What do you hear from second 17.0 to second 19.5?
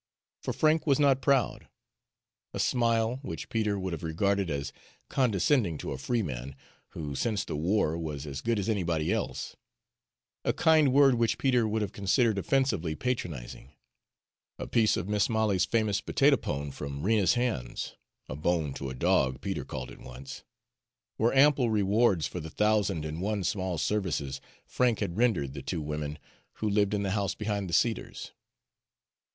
Rena's hands, a bone to a dog,